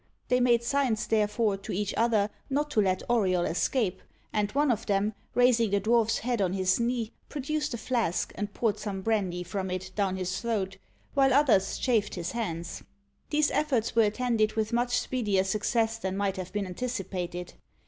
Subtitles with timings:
[0.29, 4.01] They made signs, therefore, to each other not to let Auriol escape,
[4.33, 8.51] and one of them, raising the dwarf's head on his knee, produced a flask, and
[8.51, 10.77] poured some brandy from it down his throat,
[11.13, 12.81] while others chafed his hands.
[13.29, 17.53] These efforts were attended with much speedier success than might have been anticipated.